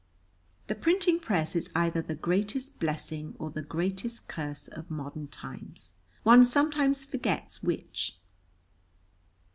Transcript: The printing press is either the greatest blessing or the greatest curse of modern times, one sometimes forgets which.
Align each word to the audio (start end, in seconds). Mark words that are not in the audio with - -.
The 0.65 0.73
printing 0.73 1.19
press 1.19 1.55
is 1.55 1.69
either 1.75 2.01
the 2.01 2.15
greatest 2.15 2.79
blessing 2.79 3.35
or 3.37 3.51
the 3.51 3.61
greatest 3.61 4.27
curse 4.27 4.67
of 4.67 4.89
modern 4.89 5.27
times, 5.27 5.93
one 6.23 6.43
sometimes 6.43 7.05
forgets 7.05 7.61
which. 7.61 8.19